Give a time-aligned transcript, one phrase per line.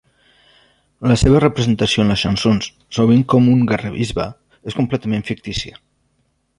[1.11, 4.29] La seva representació en les "chansons", sovint com un guerrer-bisbe,
[4.73, 5.83] és completament fictícia.